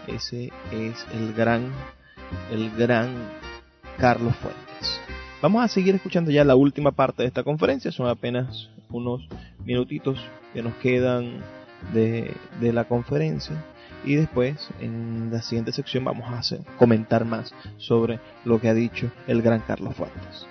[0.07, 1.73] Ese es el gran,
[2.51, 3.43] el gran
[3.97, 5.01] Carlos Fuentes.
[5.41, 9.27] Vamos a seguir escuchando ya la última parte de esta conferencia, son apenas unos
[9.65, 10.19] minutitos
[10.53, 11.41] que nos quedan
[11.93, 13.55] de, de la conferencia
[14.05, 18.73] y después en la siguiente sección vamos a hacer, comentar más sobre lo que ha
[18.73, 20.47] dicho el gran Carlos Fuentes.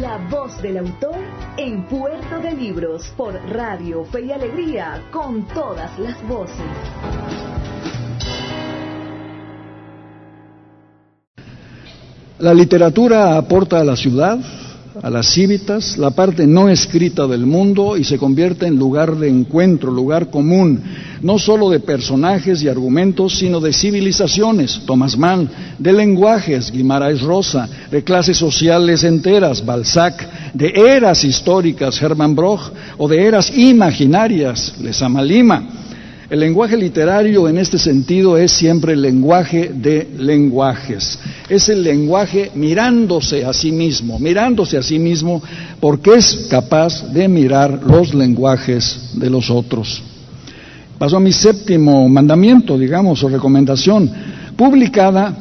[0.00, 1.16] La voz del autor
[1.56, 7.57] en Puerto de Libros por Radio Fe y Alegría con todas las voces.
[12.38, 14.38] La literatura aporta a la ciudad,
[15.02, 19.28] a las cívitas, la parte no escrita del mundo y se convierte en lugar de
[19.28, 20.80] encuentro, lugar común,
[21.20, 27.68] no solo de personajes y argumentos, sino de civilizaciones, Thomas Mann, de lenguajes, Guimaraes Rosa,
[27.90, 35.22] de clases sociales enteras, Balzac, de eras históricas, Hermann Broch, o de eras imaginarias, Lezama
[35.22, 35.87] Lima
[36.30, 41.18] el lenguaje literario en este sentido es siempre el lenguaje de lenguajes.
[41.48, 45.42] Es el lenguaje mirándose a sí mismo, mirándose a sí mismo
[45.80, 50.02] porque es capaz de mirar los lenguajes de los otros.
[50.98, 54.10] Paso a mi séptimo mandamiento, digamos, o recomendación.
[54.54, 55.34] Publicada,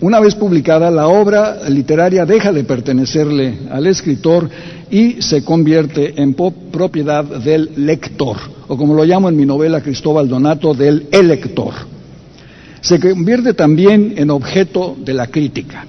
[0.00, 4.50] una vez publicada, la obra literaria deja de pertenecerle al escritor
[4.90, 10.28] y se convierte en propiedad del lector o como lo llamo en mi novela Cristóbal
[10.28, 11.74] Donato, del elector.
[12.80, 15.86] Se convierte también en objeto de la crítica.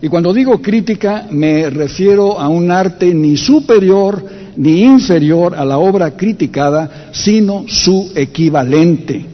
[0.00, 4.24] Y cuando digo crítica me refiero a un arte ni superior
[4.56, 9.24] ni inferior a la obra criticada, sino su equivalente.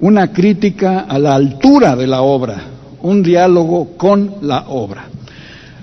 [0.00, 2.62] Una crítica a la altura de la obra,
[3.02, 5.06] un diálogo con la obra.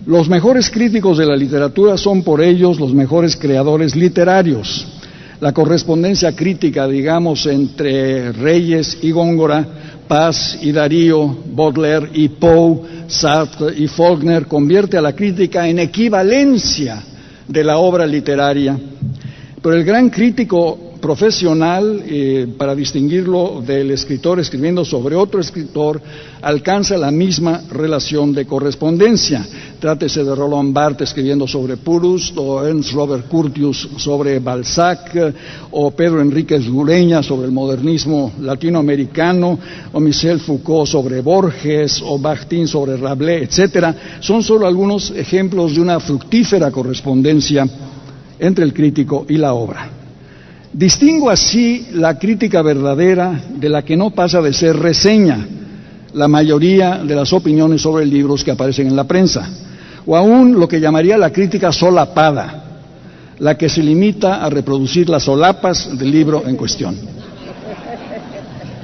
[0.06, 5.01] Los mejores críticos de la literatura son por ellos los mejores creadores literarios
[5.42, 9.66] la correspondencia crítica, digamos, entre Reyes y Góngora,
[10.08, 17.02] Paz y Darío, Baudelaire y Poe, Sartre y Faulkner, convierte a la crítica en equivalencia
[17.48, 18.78] de la obra literaria.
[19.60, 26.00] Pero el gran crítico profesional, eh, para distinguirlo del escritor escribiendo sobre otro escritor,
[26.42, 29.46] alcanza la misma relación de correspondencia.
[29.80, 35.34] Trátese de Roland Barthes escribiendo sobre Purus, o Ernst Robert Curtius sobre Balzac,
[35.72, 39.58] o Pedro Enríquez Gureña sobre el modernismo latinoamericano,
[39.92, 44.20] o Michel Foucault sobre Borges, o Bakhtin sobre Rabelais, etcétera.
[44.20, 47.68] Son solo algunos ejemplos de una fructífera correspondencia
[48.40, 50.01] entre el crítico y la obra.
[50.74, 55.46] Distingo así la crítica verdadera de la que no pasa de ser reseña
[56.14, 59.50] la mayoría de las opiniones sobre libros que aparecen en la prensa,
[60.06, 62.84] o aún lo que llamaría la crítica solapada,
[63.40, 66.96] la que se limita a reproducir las solapas del libro en cuestión.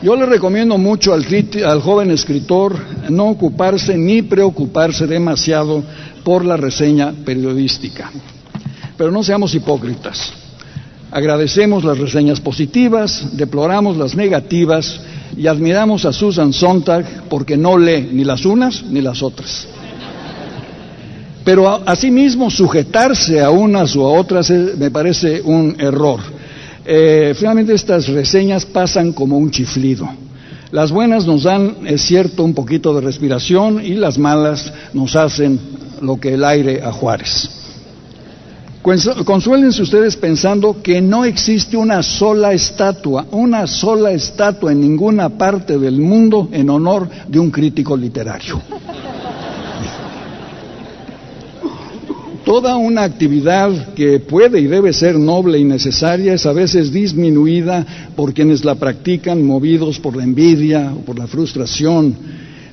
[0.01, 1.25] Yo le recomiendo mucho al,
[1.65, 2.75] al joven escritor
[3.09, 5.83] no ocuparse ni preocuparse demasiado
[6.23, 8.11] por la reseña periodística.
[8.95, 10.46] Pero no seamos hipócritas.
[11.11, 14.99] Agradecemos las reseñas positivas, deploramos las negativas
[15.37, 19.67] y admiramos a Susan Sontag porque no lee ni las unas ni las otras.
[21.45, 26.19] Pero asimismo sujetarse a unas o a otras me parece un error.
[26.85, 30.09] Eh, finalmente estas reseñas pasan como un chiflido.
[30.71, 35.57] Las buenas nos dan, es cierto, un poquito de respiración y las malas nos hacen
[36.01, 37.66] lo que el aire a Juárez.
[39.25, 45.77] Consuélense ustedes pensando que no existe una sola estatua, una sola estatua en ninguna parte
[45.77, 48.61] del mundo en honor de un crítico literario.
[52.45, 57.85] Toda una actividad que puede y debe ser noble y necesaria es a veces disminuida
[58.15, 62.15] por quienes la practican movidos por la envidia o por la frustración,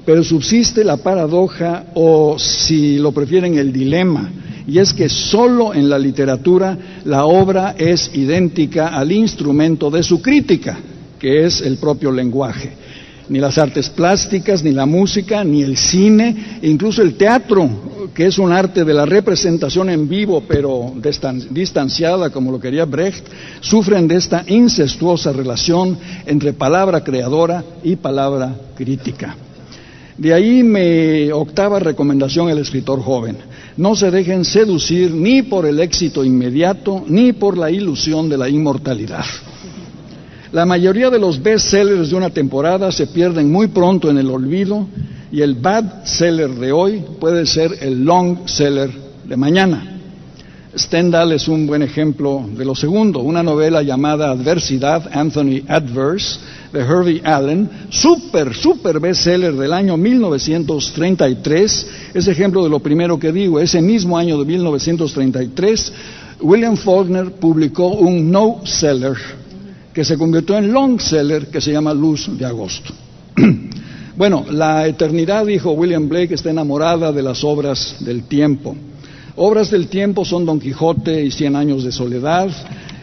[0.07, 4.31] pero subsiste la paradoja o, si lo prefieren, el dilema
[4.67, 10.23] y es que solo en la literatura la obra es idéntica al instrumento de su
[10.23, 10.79] crítica,
[11.19, 12.73] que es el propio lenguaje.
[13.29, 17.69] Ni las artes plásticas, ni la música, ni el cine, e incluso el teatro,
[18.15, 20.93] que es un arte de la representación en vivo, pero
[21.51, 23.27] distanciada, como lo quería Brecht,
[23.61, 25.97] sufren de esta incestuosa relación
[26.27, 29.37] entre palabra creadora y palabra crítica.
[30.19, 33.37] De ahí mi octava recomendación al escritor joven.
[33.77, 38.49] No se dejen seducir ni por el éxito inmediato ni por la ilusión de la
[38.49, 39.25] inmortalidad.
[40.53, 44.87] La mayoría de los bestsellers de una temporada se pierden muy pronto en el olvido
[45.33, 48.91] y el bad seller de hoy puede ser el long seller
[49.25, 49.94] de mañana.
[50.77, 56.41] Stendhal es un buen ejemplo de lo segundo, una novela llamada Adversidad, Anthony Adverse,
[56.73, 63.33] de Hervey Allen, super, super bestseller del año 1933, es ejemplo de lo primero que
[63.33, 65.93] digo, ese mismo año de 1933,
[66.41, 69.17] William Faulkner publicó un no seller
[69.93, 72.93] que se convirtió en long seller que se llama Luz de Agosto.
[74.17, 78.77] bueno, la eternidad, dijo William Blake, está enamorada de las obras del tiempo.
[79.37, 82.49] Obras del tiempo son Don Quijote y Cien años de soledad,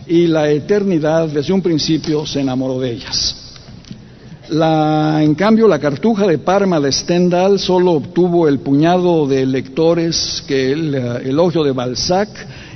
[0.08, 3.36] y la eternidad desde un principio se enamoró de ellas.
[4.50, 10.72] en cambio, la cartuja de Parma de Stendhal solo obtuvo el puñado de lectores que
[10.72, 12.30] el eh, elogio de Balzac,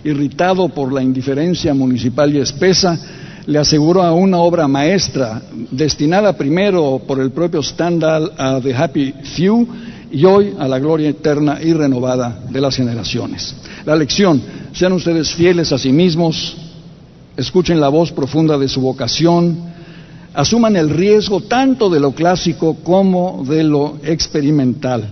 [0.03, 2.99] irritado por la indiferencia municipal y espesa,
[3.45, 5.41] le aseguró a una obra maestra,
[5.71, 9.67] destinada primero por el propio Stendhal a The Happy Few
[10.16, 13.53] y hoy a la gloria eterna y renovada de las generaciones.
[13.86, 14.41] La lección,
[14.72, 16.55] sean ustedes fieles a sí mismos,
[17.36, 19.57] escuchen la voz profunda de su vocación,
[20.34, 25.03] asuman el riesgo tanto de lo clásico como de lo experimental.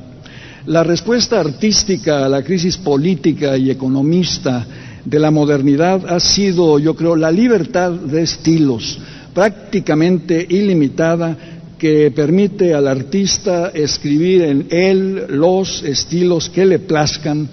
[0.67, 4.65] La respuesta artística a la crisis política y economista
[5.03, 8.99] de la modernidad ha sido, yo creo, la libertad de estilos,
[9.33, 11.37] prácticamente ilimitada
[11.83, 17.45] que permite al artista escribir en él los estilos que le plazcan,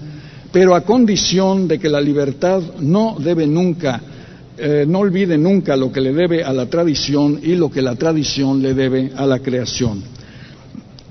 [0.53, 4.01] pero a condición de que la libertad no debe nunca,
[4.57, 7.97] eh, no olvide nunca lo que le debe a la tradición y lo que la
[7.97, 10.01] tradición le debe a la creación.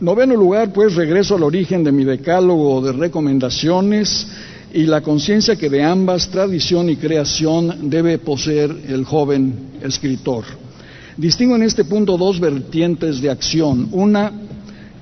[0.01, 4.29] Noveno lugar, pues regreso al origen de mi decálogo de recomendaciones
[4.73, 10.70] y la conciencia que de ambas, tradición y creación, debe poseer el joven escritor.
[11.21, 13.91] Distingo en este punto dos vertientes de acción.
[13.93, 14.33] Una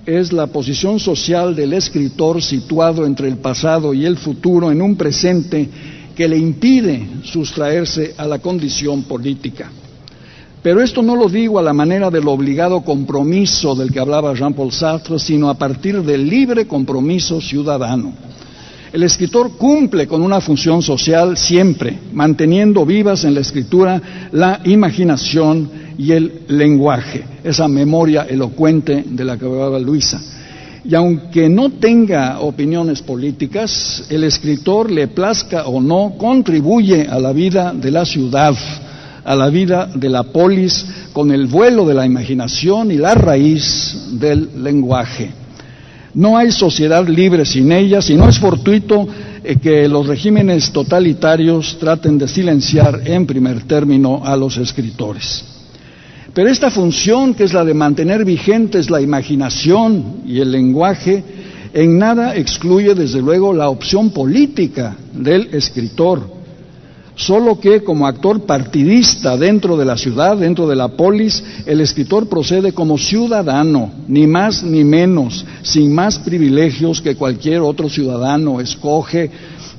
[0.04, 4.96] es la posición social del escritor situado entre el pasado y el futuro en un
[4.96, 5.68] presente
[6.16, 9.70] que le impide sustraerse a la condición política.
[10.60, 14.72] Pero esto no lo digo a la manera del obligado compromiso del que hablaba Jean-Paul
[14.72, 18.12] Sartre, sino a partir del libre compromiso ciudadano.
[18.93, 24.01] El escritor cumple con una función social siempre, manteniendo vivas en la escritura
[24.32, 30.20] la imaginación y el lenguaje, esa memoria elocuente de la que hablaba Luisa.
[30.84, 37.32] Y aunque no tenga opiniones políticas, el escritor, le plazca o no, contribuye a la
[37.32, 38.55] vida de la ciudad,
[39.22, 44.07] a la vida de la polis, con el vuelo de la imaginación y la raíz
[44.12, 45.30] del lenguaje.
[46.14, 49.06] No hay sociedad libre sin ellas y no es fortuito
[49.44, 55.44] eh, que los regímenes totalitarios traten de silenciar en primer término a los escritores.
[56.32, 61.24] Pero esta función, que es la de mantener vigentes la imaginación y el lenguaje,
[61.72, 66.38] en nada excluye desde luego la opción política del escritor
[67.18, 72.28] solo que como actor partidista dentro de la ciudad, dentro de la polis, el escritor
[72.28, 79.30] procede como ciudadano, ni más ni menos, sin más privilegios que cualquier otro ciudadano, escoge,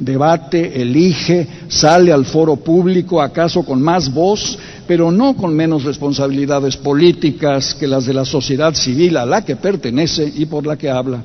[0.01, 6.75] debate, elige, sale al foro público, acaso con más voz, pero no con menos responsabilidades
[6.75, 10.89] políticas que las de la sociedad civil a la que pertenece y por la que
[10.89, 11.23] habla.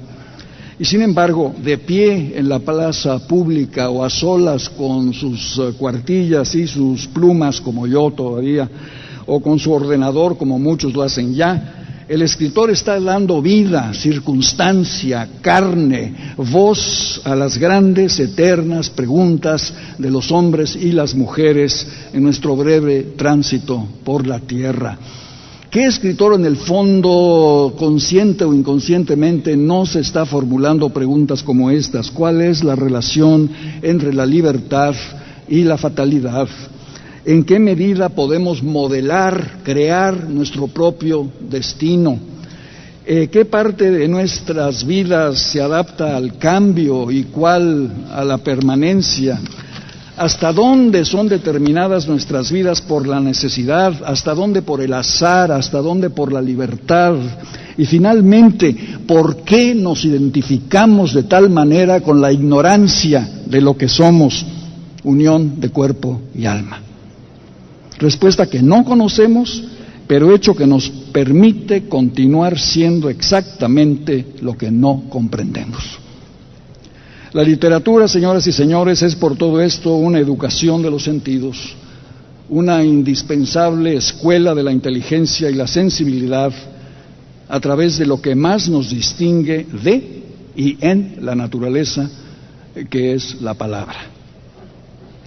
[0.79, 5.73] Y sin embargo, de pie en la plaza pública o a solas con sus eh,
[5.79, 8.69] cuartillas y sus plumas, como yo todavía,
[9.27, 15.27] o con su ordenador, como muchos lo hacen ya, El escritor está dando vida, circunstancia,
[15.41, 22.57] carne, voz a las grandes, eternas preguntas de los hombres y las mujeres en nuestro
[22.57, 24.99] breve tránsito por la tierra.
[25.75, 32.13] ¿Qué escritor en el fondo, consciente o inconscientemente, no se está formulando preguntas como estas?
[32.13, 33.51] ¿Cuál es la relación
[33.83, 34.95] entre la libertad
[35.49, 36.49] y la fatalidad?
[37.27, 42.19] en qué medida podemos modelar, crear nuestro propio destino,
[43.07, 49.41] eh, qué parte de nuestras vidas se adapta al cambio y cuál a la permanencia,
[50.17, 55.79] hasta dónde son determinadas nuestras vidas por la necesidad, hasta dónde por el azar, hasta
[55.79, 57.15] dónde por la libertad.
[57.77, 63.89] Y finalmente, ¿por qué nos identificamos de tal manera con la ignorancia de lo que
[63.89, 64.47] somos,
[65.03, 66.81] unión de cuerpo y alma?
[67.99, 69.65] Respuesta que no conocemos,
[70.07, 76.04] pero hecho que nos permite continuar siendo exactamente lo que no comprendemos.
[77.35, 81.75] La literatura, señoras y señores, es por todo esto una educación de los sentidos,
[82.49, 86.53] una indispensable escuela de la inteligencia y la sensibilidad
[87.49, 90.23] a través de lo que más nos distingue de
[90.55, 92.09] y en la naturaleza,
[92.89, 93.97] que es la palabra.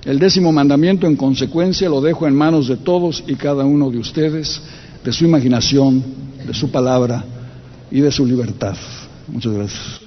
[0.05, 3.97] El décimo mandamiento, en consecuencia, lo dejo en manos de todos y cada uno de
[3.97, 4.61] ustedes,
[5.03, 6.01] de su imaginación,
[6.45, 7.25] de su palabra
[7.91, 8.77] y de su libertad.
[9.27, 10.06] Muchas gracias.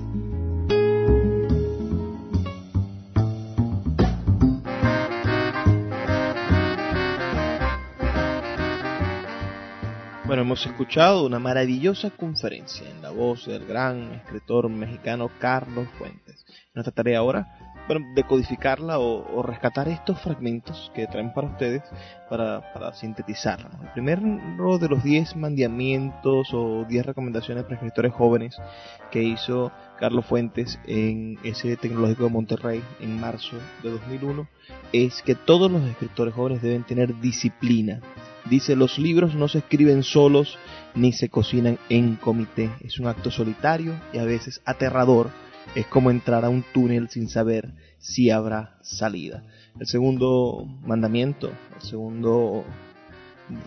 [10.31, 16.45] Bueno, hemos escuchado una maravillosa conferencia en la voz del gran escritor mexicano Carlos Fuentes.
[16.73, 21.83] Nuestra tarea ahora, bueno, decodificarla o, rescatar estos fragmentos que traen para ustedes
[22.29, 23.71] para, para sintetizarla.
[23.83, 28.55] El primero de los 10 mandamientos o 10 recomendaciones para escritores jóvenes
[29.11, 34.47] que hizo Carlos Fuentes en ese tecnológico de Monterrey en marzo de 2001
[34.93, 37.99] es que todos los escritores jóvenes deben tener disciplina
[38.51, 40.59] Dice, los libros no se escriben solos
[40.93, 42.69] ni se cocinan en comité.
[42.81, 45.29] Es un acto solitario y a veces aterrador.
[45.73, 49.41] Es como entrar a un túnel sin saber si habrá salida.
[49.79, 52.65] El segundo mandamiento, el segundo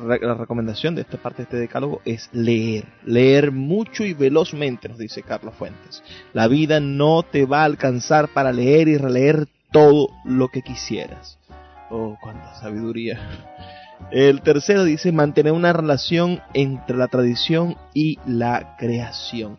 [0.03, 4.99] la recomendación de esta parte de este decálogo es leer, leer mucho y velozmente, nos
[4.99, 6.03] dice Carlos Fuentes.
[6.35, 11.39] La vida no te va a alcanzar para leer y releer todo lo que quisieras.
[11.91, 13.18] Oh, cuánta sabiduría.
[14.11, 19.59] El tercero dice mantener una relación entre la tradición y la creación.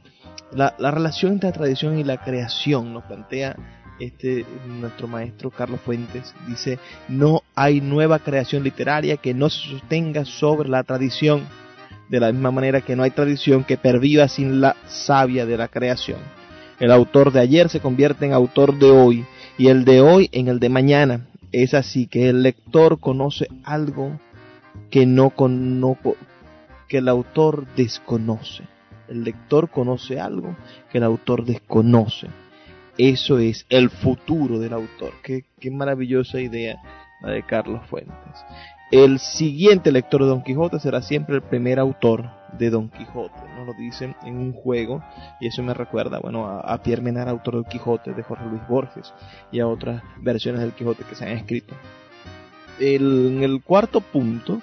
[0.52, 3.58] La, relación entre la tradición y la creación nos plantea
[4.00, 6.34] este nuestro maestro Carlos Fuentes.
[6.48, 6.80] Dice
[7.10, 11.44] no hay nueva creación literaria que no se sostenga sobre la tradición.
[12.08, 15.68] De la misma manera que no hay tradición que perviva sin la savia de la
[15.68, 16.20] creación.
[16.80, 19.26] El autor de ayer se convierte en autor de hoy
[19.58, 21.28] y el de hoy en el de mañana.
[21.52, 24.20] Es así que el lector conoce algo
[24.90, 25.34] que no
[26.88, 28.64] que el autor desconoce.
[29.08, 30.56] El lector conoce algo
[30.92, 32.28] que el autor desconoce.
[32.98, 35.14] Eso es el futuro del autor.
[35.24, 36.78] Qué, qué maravillosa idea
[37.22, 38.16] la de Carlos Fuentes.
[38.92, 43.34] El siguiente lector de Don Quijote será siempre el primer autor de Don Quijote.
[43.58, 45.04] Nos lo dicen en un juego
[45.42, 49.14] y eso me recuerda bueno, a, Pierre Menard, autor del Quijote de Jorge Luis Borges
[49.52, 51.74] y a otras versiones del Quijote que se han escrito.
[52.80, 54.62] En el cuarto punto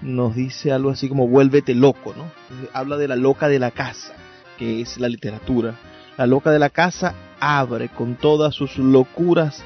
[0.00, 2.30] nos dice algo así como vuélvete loco, ¿no?
[2.72, 4.14] Habla de la loca de la casa,
[4.56, 5.74] que es la literatura.
[6.16, 9.64] La loca de la casa abre con todas sus locuras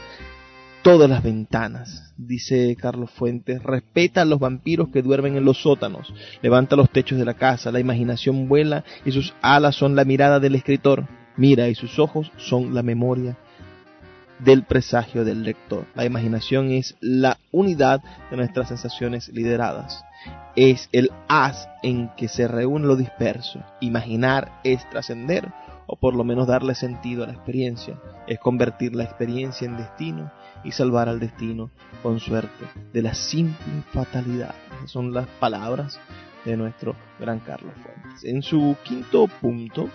[0.82, 6.12] todas las ventanas, dice Carlos Fuentes, respeta a los vampiros que duermen en los sótanos,
[6.42, 10.40] levanta los techos de la casa, la imaginación vuela y sus alas son la mirada
[10.40, 13.36] del escritor, mira y sus ojos son la memoria
[14.44, 15.86] del presagio del lector.
[15.94, 20.04] La imaginación es la unidad de nuestras sensaciones lideradas
[20.56, 23.62] es el haz en que se reúne lo disperso.
[23.80, 25.52] Imaginar es trascender
[25.86, 27.98] o por lo menos darle sentido a la experiencia.
[28.26, 30.30] Es convertir la experiencia en destino
[30.64, 31.70] y salvar al destino
[32.02, 34.54] con suerte de la simple fatalidad.
[34.76, 35.98] Esas son las palabras
[36.44, 38.24] de nuestro gran Carlos Fuentes.
[38.24, 39.88] En su quinto punto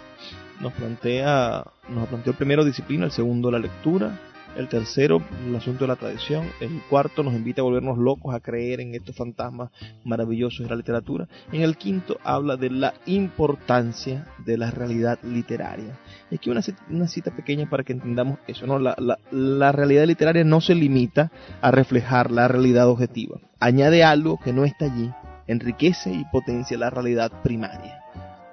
[0.60, 4.20] nos plantea, nos planteó el primero disciplina, el segundo la lectura,
[4.58, 6.50] el tercero, el asunto de la tradición.
[6.60, 9.70] El cuarto nos invita a volvernos locos a creer en estos fantasmas
[10.04, 11.28] maravillosos de la literatura.
[11.52, 16.00] En el quinto habla de la importancia de la realidad literaria.
[16.32, 18.66] Y aquí una, una cita pequeña para que entendamos eso.
[18.66, 18.80] ¿no?
[18.80, 21.32] La, la, la realidad literaria no se limita
[21.62, 23.40] a reflejar la realidad objetiva.
[23.60, 25.12] Añade algo que no está allí,
[25.48, 28.02] enriquece y potencia la realidad primaria.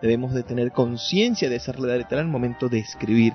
[0.02, 3.32] Debemos de tener conciencia de esa realidad literaria en el momento de escribir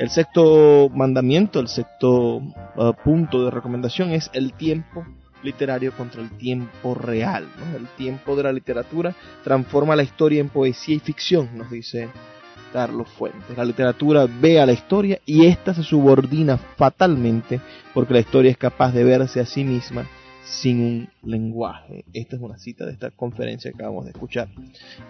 [0.00, 5.04] el sexto mandamiento, el sexto uh, punto de recomendación es el tiempo
[5.42, 7.46] literario contra el tiempo real.
[7.76, 12.08] El tiempo de la literatura transforma la historia en poesía y ficción, nos dice
[12.72, 13.54] Carlos Fuentes.
[13.54, 17.60] La literatura ve a la historia y ésta se subordina fatalmente
[17.92, 20.06] porque la historia es capaz de verse a sí misma
[20.44, 22.06] sin un lenguaje.
[22.14, 24.48] Esta es una cita de esta conferencia que acabamos de escuchar.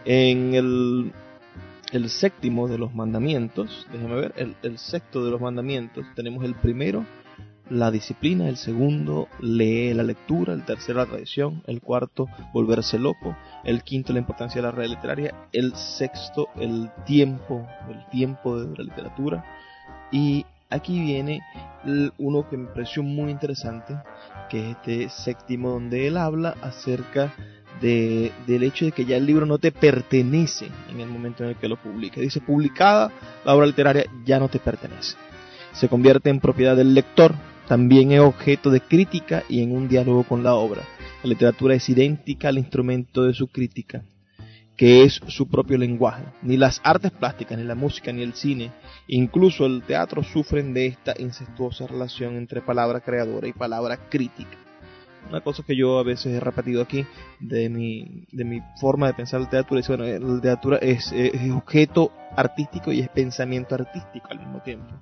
[0.05, 1.13] En el
[1.93, 7.05] el séptimo de los mandamientos, déjeme ver, el, sexto de los mandamientos, tenemos el primero,
[7.69, 13.37] la disciplina, el segundo, lee la lectura, el tercero, la tradición, el cuarto, volverse loco,
[13.65, 18.77] el quinto, la importancia de la red literaria, el sexto, el tiempo, el tiempo de
[18.77, 19.45] la literatura,
[20.11, 21.43] y aquí viene
[22.19, 23.97] uno que me pareció muy interesante,
[24.49, 29.27] que es este séptimo donde él habla acerca de, del hecho de que ya el
[29.27, 32.21] libro no te pertenece en el momento en el que lo publica.
[32.21, 33.11] Dice, publicada
[33.45, 35.17] la obra literaria ya no te pertenece.
[35.73, 37.35] Se convierte en propiedad del lector,
[37.69, 40.83] también es objeto de crítica y en un diálogo con la obra.
[41.23, 44.03] La literatura es idéntica al instrumento de su crítica,
[44.77, 46.25] que es su propio lenguaje.
[46.43, 48.73] Ni las artes plásticas, ni la música, ni el cine,
[49.07, 54.59] incluso el teatro sufren de esta incestuosa relación entre palabra creadora y palabra crítica
[55.29, 57.07] una cosa que yo a veces he repetido aquí
[57.39, 61.13] de mi, de mi forma de pensar el teatro es bueno, el teatro es,
[61.55, 64.95] objeto artístico y es pensamiento artístico al mismo tiempo.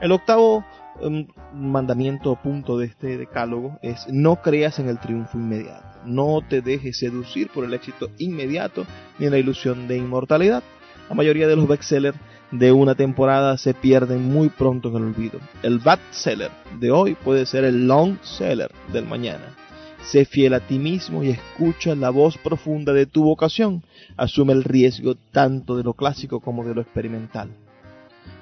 [0.00, 0.64] El octavo
[1.00, 6.40] um, mandamiento o punto de este decálogo es no creas en el triunfo inmediato, no
[6.48, 8.86] te dejes seducir por el éxito inmediato
[9.18, 10.62] ni en la ilusión de inmortalidad.
[11.08, 12.18] La mayoría de los bestsellers
[12.50, 15.38] de una temporada se pierden muy pronto en el olvido.
[15.62, 15.80] El
[16.10, 19.54] seller de hoy puede ser el long seller del mañana.
[20.02, 23.82] Sé fiel a ti mismo y escucha la voz profunda de tu vocación.
[24.16, 27.50] Asume el riesgo tanto de lo clásico como de lo experimental.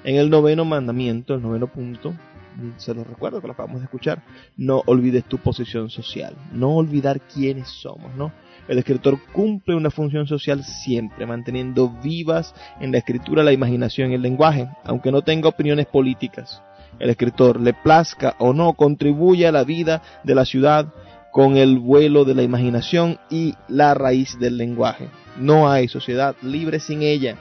[0.03, 2.13] En el noveno mandamiento, el noveno punto,
[2.77, 4.23] se lo recuerdo que lo acabamos escuchar,
[4.55, 8.31] no olvides tu posición social, no olvidar quiénes somos, ¿no?
[8.67, 14.15] El escritor cumple una función social siempre, manteniendo vivas en la escritura la imaginación y
[14.15, 16.61] el lenguaje, aunque no tenga opiniones políticas.
[16.99, 20.87] El escritor, le plazca o no, contribuye a la vida de la ciudad
[21.31, 25.07] con el vuelo de la imaginación y la raíz del lenguaje.
[25.39, 27.37] No hay sociedad libre sin ella.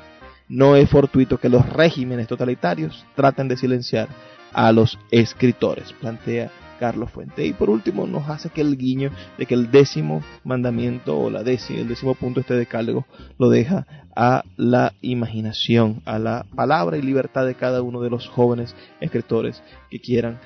[0.48, 4.08] No es fortuito que los regímenes totalitarios traten de silenciar
[4.52, 7.44] a los escritores, plantea Carlos Fuente.
[7.46, 11.42] Y por último nos hace que el guiño de que el décimo mandamiento o la
[11.42, 13.06] décima, el décimo punto este decálogo
[13.38, 18.28] lo deja a la imaginación, a la palabra y libertad de cada uno de los
[18.28, 20.38] jóvenes escritores que quieran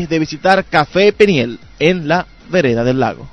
[0.07, 3.27] de visitar Café Peniel en la vereda del lago.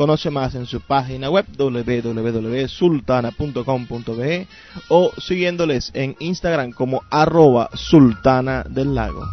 [0.00, 4.46] Conoce más en su página web www.sultana.com.be
[4.88, 9.26] o siguiéndoles en Instagram como arroba sultana del lago.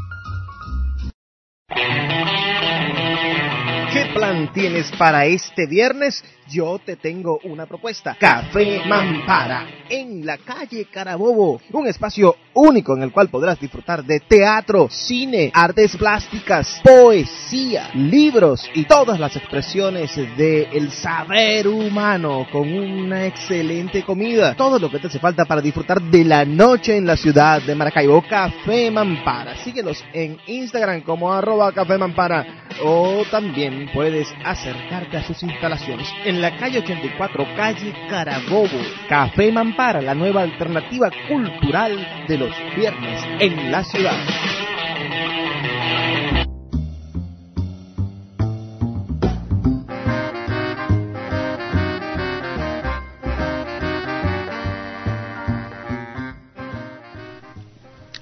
[3.94, 6.22] ¿Qué plan tienes para este viernes?
[6.50, 8.16] Yo te tengo una propuesta.
[8.20, 11.60] Café Mampara, en la calle Carabobo.
[11.74, 18.70] Un espacio único en el cual podrás disfrutar de teatro, cine, artes plásticas, poesía, libros
[18.74, 24.56] y todas las expresiones del saber humano con una excelente comida.
[24.56, 27.76] Todo lo que te hace falta para disfrutar de la noche en la ciudad de
[27.76, 28.24] Maracaibo.
[28.28, 29.58] Café Mampara.
[29.64, 36.08] Síguelos en Instagram como arroba Café Mampara o también puedes acercarte a sus instalaciones
[36.38, 38.80] en la calle 84, calle Carabobo.
[39.10, 44.16] Café Mampara, la nueva alternativa cultural de los viernes en la ciudad.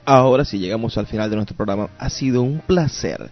[0.05, 1.89] Ahora sí llegamos al final de nuestro programa.
[1.97, 3.31] Ha sido un placer